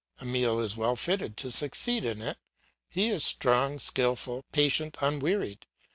[0.19, 2.39] Emile is well fitted to succeed in it.
[2.89, 5.67] He is strong, skilful, patient, unwearied.